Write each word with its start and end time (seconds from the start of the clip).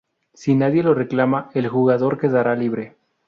Si 0.33 0.55
nadie 0.55 0.81
lo 0.81 0.95
reclama, 0.95 1.51
el 1.53 1.67
jugador 1.67 2.17
quedará 2.19 2.55
libre". 2.55 2.95